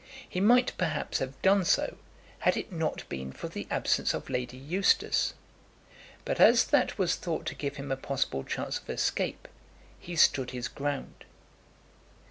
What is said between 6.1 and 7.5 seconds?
but as that was thought